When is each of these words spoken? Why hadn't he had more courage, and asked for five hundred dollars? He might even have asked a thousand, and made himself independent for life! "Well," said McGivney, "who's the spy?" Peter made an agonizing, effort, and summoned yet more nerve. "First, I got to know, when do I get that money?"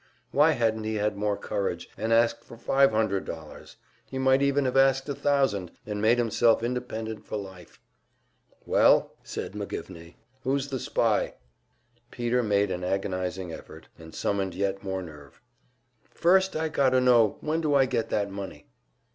Why 0.31 0.53
hadn't 0.53 0.83
he 0.85 0.95
had 0.95 1.15
more 1.15 1.37
courage, 1.37 1.87
and 1.95 2.11
asked 2.11 2.43
for 2.43 2.57
five 2.57 2.89
hundred 2.89 3.23
dollars? 3.23 3.77
He 4.03 4.17
might 4.17 4.41
even 4.41 4.65
have 4.65 4.75
asked 4.75 5.07
a 5.07 5.13
thousand, 5.13 5.73
and 5.85 6.01
made 6.01 6.17
himself 6.17 6.63
independent 6.63 7.23
for 7.23 7.37
life! 7.37 7.79
"Well," 8.65 9.13
said 9.21 9.51
McGivney, 9.51 10.15
"who's 10.41 10.69
the 10.69 10.79
spy?" 10.79 11.35
Peter 12.09 12.41
made 12.41 12.71
an 12.71 12.83
agonizing, 12.83 13.53
effort, 13.53 13.89
and 13.99 14.15
summoned 14.15 14.55
yet 14.55 14.83
more 14.83 15.03
nerve. 15.03 15.39
"First, 16.09 16.55
I 16.55 16.69
got 16.69 16.89
to 16.93 16.99
know, 16.99 17.37
when 17.41 17.61
do 17.61 17.75
I 17.75 17.85
get 17.85 18.09
that 18.09 18.31
money?" 18.31 18.65